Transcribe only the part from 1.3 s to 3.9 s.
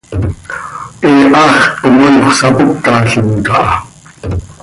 haxt com anxö sapócalim caha.